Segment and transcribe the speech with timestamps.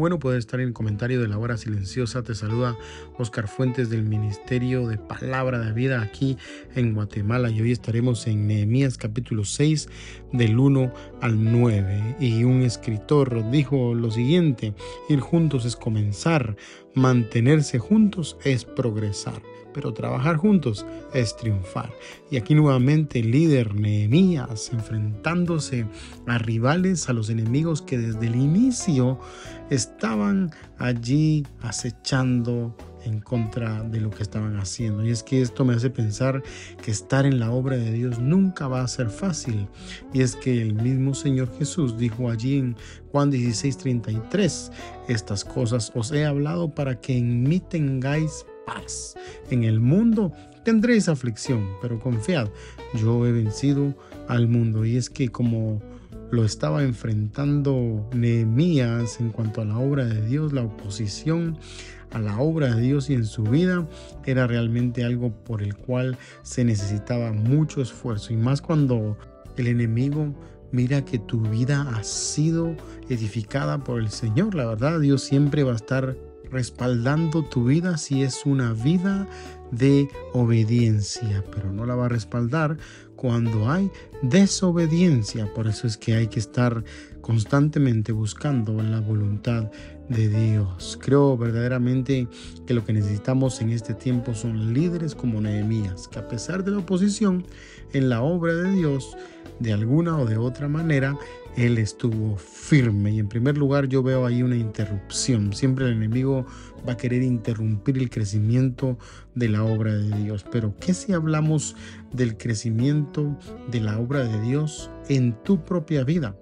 [0.00, 2.22] Bueno poder estar en el comentario de la hora silenciosa.
[2.22, 2.74] Te saluda
[3.18, 6.38] Oscar Fuentes del Ministerio de Palabra de Vida aquí
[6.74, 9.88] en Guatemala y hoy estaremos en Nehemías capítulo 6
[10.32, 12.16] del 1 al 9.
[12.18, 14.74] Y un escritor dijo lo siguiente,
[15.10, 16.56] ir juntos es comenzar,
[16.94, 21.92] mantenerse juntos es progresar pero trabajar juntos es triunfar.
[22.30, 25.86] Y aquí nuevamente el líder Nehemías enfrentándose
[26.26, 29.18] a rivales, a los enemigos que desde el inicio
[29.70, 35.04] estaban allí acechando en contra de lo que estaban haciendo.
[35.04, 36.42] Y es que esto me hace pensar
[36.82, 39.68] que estar en la obra de Dios nunca va a ser fácil.
[40.12, 42.76] Y es que el mismo Señor Jesús dijo allí en
[43.12, 44.70] Juan 16:33,
[45.08, 48.44] estas cosas os he hablado para que en mí tengáis
[49.50, 50.32] en el mundo
[50.64, 52.48] tendréis aflicción, pero confiad,
[52.94, 53.94] yo he vencido
[54.28, 54.84] al mundo.
[54.84, 55.80] Y es que como
[56.30, 61.58] lo estaba enfrentando Nehemías en cuanto a la obra de Dios, la oposición
[62.12, 63.86] a la obra de Dios y en su vida
[64.24, 68.32] era realmente algo por el cual se necesitaba mucho esfuerzo.
[68.32, 69.16] Y más cuando
[69.56, 70.34] el enemigo
[70.72, 72.76] mira que tu vida ha sido
[73.08, 76.16] edificada por el Señor, la verdad Dios siempre va a estar
[76.50, 79.28] respaldando tu vida si es una vida
[79.70, 82.76] de obediencia, pero no la va a respaldar
[83.16, 83.90] cuando hay
[84.22, 85.52] desobediencia.
[85.52, 86.84] Por eso es que hay que estar
[87.20, 89.70] constantemente buscando la voluntad
[90.10, 90.98] de Dios.
[91.00, 92.28] Creo verdaderamente
[92.66, 96.72] que lo que necesitamos en este tiempo son líderes como Nehemías, que a pesar de
[96.72, 97.46] la oposición
[97.92, 99.16] en la obra de Dios,
[99.60, 101.16] de alguna o de otra manera,
[101.56, 103.12] él estuvo firme.
[103.12, 105.52] Y en primer lugar yo veo ahí una interrupción.
[105.52, 106.44] Siempre el enemigo
[106.88, 108.98] va a querer interrumpir el crecimiento
[109.34, 110.44] de la obra de Dios.
[110.50, 111.76] Pero ¿qué si hablamos
[112.12, 113.38] del crecimiento
[113.70, 116.34] de la obra de Dios en tu propia vida?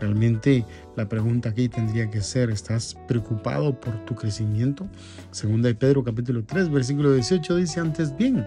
[0.00, 0.64] Realmente
[0.96, 4.86] la pregunta aquí tendría que ser, ¿estás preocupado por tu crecimiento?
[5.30, 8.46] Segunda de Pedro capítulo 3 versículo 18 dice antes bien,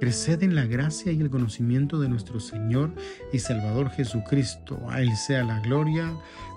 [0.00, 2.92] Creced en la gracia y el conocimiento de nuestro Señor
[3.32, 4.78] y Salvador Jesucristo.
[4.90, 6.12] A Él sea la gloria,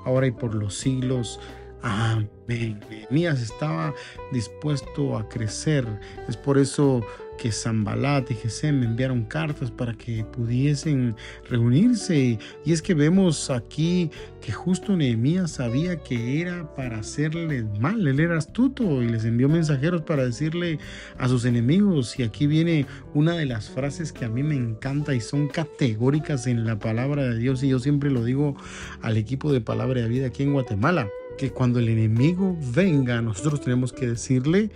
[0.06, 1.40] ahora y por los siglos.
[1.82, 2.30] Amén.
[2.48, 3.94] Nehemías estaba
[4.32, 5.86] dispuesto a crecer.
[6.28, 7.02] Es por eso
[7.38, 11.16] que Zambalat y Gesem enviaron cartas para que pudiesen
[11.50, 12.40] reunirse.
[12.66, 14.10] Y es que vemos aquí
[14.42, 18.08] que justo Nehemías sabía que era para hacerles mal.
[18.08, 20.80] Él era astuto y les envió mensajeros para decirle
[21.20, 22.18] a sus enemigos.
[22.18, 26.48] Y aquí viene una de las frases que a mí me encanta y son categóricas
[26.48, 27.62] en la palabra de Dios.
[27.62, 28.56] Y yo siempre lo digo
[29.02, 33.62] al equipo de Palabra de Vida aquí en Guatemala que cuando el enemigo venga, nosotros
[33.62, 34.72] tenemos que decirle,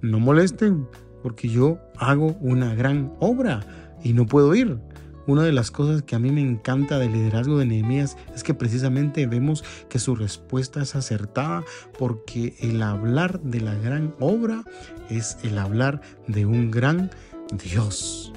[0.00, 0.88] no molesten,
[1.22, 4.78] porque yo hago una gran obra y no puedo ir.
[5.26, 8.54] Una de las cosas que a mí me encanta del liderazgo de Nehemías es que
[8.54, 11.64] precisamente vemos que su respuesta es acertada
[11.98, 14.62] porque el hablar de la gran obra
[15.10, 17.10] es el hablar de un gran
[17.52, 18.32] Dios.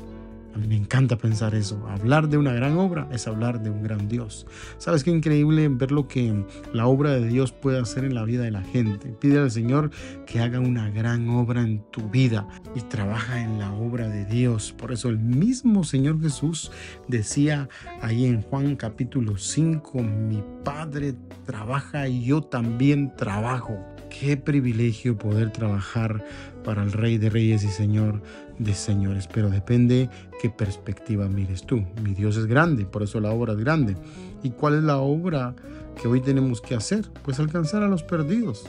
[0.68, 1.88] Me encanta pensar eso.
[1.88, 4.46] Hablar de una gran obra es hablar de un gran Dios.
[4.78, 8.44] ¿Sabes qué increíble ver lo que la obra de Dios puede hacer en la vida
[8.44, 9.10] de la gente?
[9.20, 9.92] Pide al Señor
[10.26, 14.74] que haga una gran obra en tu vida y trabaja en la obra de Dios.
[14.78, 16.72] Por eso el mismo Señor Jesús
[17.08, 17.70] decía
[18.02, 23.78] ahí en Juan capítulo 5, mi Padre trabaja y yo también trabajo.
[24.10, 26.26] Qué privilegio poder trabajar
[26.64, 28.22] para el Rey de Reyes y Señor
[28.60, 30.10] de Señores, pero depende
[30.42, 31.84] qué perspectiva mires tú.
[32.04, 33.96] Mi Dios es grande, por eso la obra es grande.
[34.44, 35.56] ¿Y cuál es la obra
[36.00, 37.10] que hoy tenemos que hacer?
[37.24, 38.66] Pues alcanzar a los perdidos.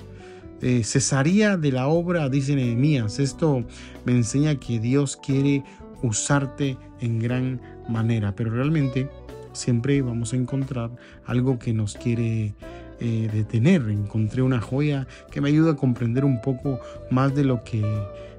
[0.63, 3.19] Eh, cesaría de la obra, dice Nehemías.
[3.19, 3.65] Esto
[4.05, 5.65] me enseña que Dios quiere
[6.03, 9.09] usarte en gran manera, pero realmente
[9.53, 10.91] siempre vamos a encontrar
[11.25, 12.55] algo que nos quiere
[13.01, 13.89] eh, detener.
[13.89, 16.79] Encontré una joya que me ayuda a comprender un poco
[17.11, 17.83] más de lo que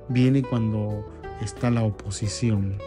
[0.10, 1.06] viene cuando
[1.42, 2.78] está la oposición.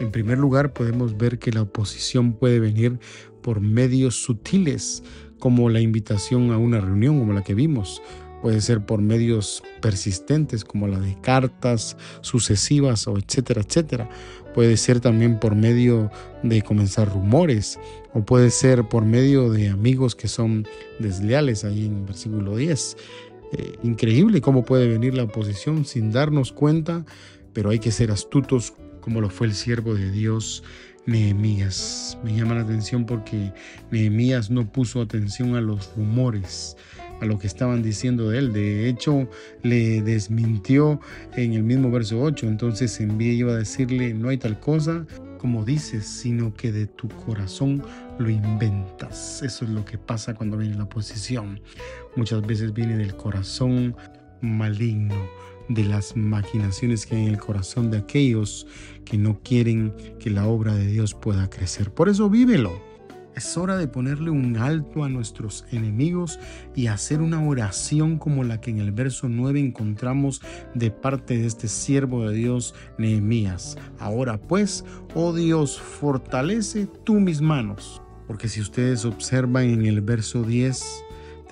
[0.00, 2.98] En primer lugar, podemos ver que la oposición puede venir
[3.42, 5.02] por medios sutiles,
[5.38, 8.00] como la invitación a una reunión, como la que vimos,
[8.44, 14.10] puede ser por medios persistentes como la de cartas sucesivas o etcétera, etcétera.
[14.52, 16.10] Puede ser también por medio
[16.42, 17.78] de comenzar rumores
[18.12, 20.66] o puede ser por medio de amigos que son
[20.98, 22.98] desleales ahí en versículo 10.
[23.52, 27.06] Eh, increíble cómo puede venir la oposición sin darnos cuenta,
[27.54, 30.62] pero hay que ser astutos como lo fue el siervo de Dios
[31.06, 32.18] Nehemías.
[32.24, 33.52] Me llama la atención porque
[33.90, 36.76] Nehemías no puso atención a los rumores,
[37.20, 38.52] a lo que estaban diciendo de él.
[38.52, 39.28] De hecho,
[39.62, 41.00] le desmintió
[41.36, 42.46] en el mismo verso 8.
[42.46, 45.06] Entonces envié iba a decirle, no hay tal cosa
[45.38, 47.82] como dices, sino que de tu corazón
[48.18, 49.42] lo inventas.
[49.42, 51.60] Eso es lo que pasa cuando viene la oposición.
[52.16, 53.94] Muchas veces viene del corazón
[54.40, 55.14] maligno
[55.68, 58.66] de las maquinaciones que hay en el corazón de aquellos
[59.04, 61.90] que no quieren que la obra de Dios pueda crecer.
[61.90, 62.94] Por eso vívelo.
[63.34, 66.38] Es hora de ponerle un alto a nuestros enemigos
[66.76, 70.40] y hacer una oración como la que en el verso 9 encontramos
[70.74, 73.76] de parte de este siervo de Dios, Nehemías.
[73.98, 74.84] Ahora pues,
[75.16, 78.00] oh Dios, fortalece tú mis manos.
[78.28, 81.03] Porque si ustedes observan en el verso 10,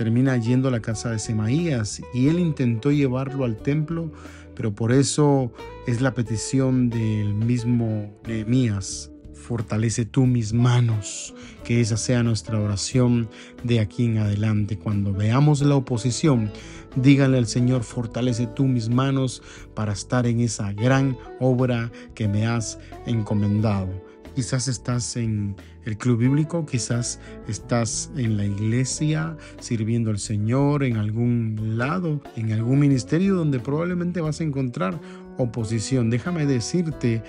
[0.02, 4.10] termina yendo a la casa de Semaías y él intentó llevarlo al templo,
[4.56, 5.52] pero por eso
[5.86, 9.12] es la petición del mismo Nehemías.
[9.32, 13.28] Fortalece tú mis manos, que esa sea nuestra oración
[13.62, 14.76] de aquí en adelante.
[14.76, 16.50] Cuando veamos la oposición,
[16.96, 19.40] díganle al Señor, fortalece tú mis manos
[19.72, 24.11] para estar en esa gran obra que me has encomendado.
[24.34, 30.96] Quizás estás en el club bíblico, quizás estás en la iglesia sirviendo al Señor en
[30.96, 34.98] algún lado, en algún ministerio donde probablemente vas a encontrar
[35.36, 36.08] oposición.
[36.08, 37.22] Déjame decirte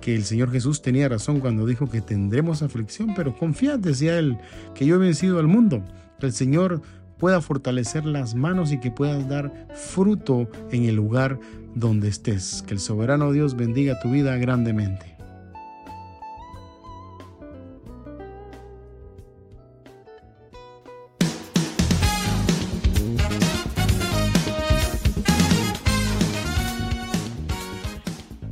[0.00, 4.36] que el Señor Jesús tenía razón cuando dijo que tendremos aflicción, pero confía, decía Él,
[4.74, 5.82] que yo he vencido al mundo.
[6.20, 6.82] El Señor
[7.18, 11.38] pueda fortalecer las manos y que puedas dar fruto en el lugar
[11.74, 12.62] donde estés.
[12.66, 15.19] Que el soberano Dios bendiga tu vida grandemente.